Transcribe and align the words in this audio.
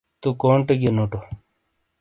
تو 0.21 0.29
کونٹے 0.41 0.73
گئیے 0.81 0.91
نوٹو۔ 0.97 1.19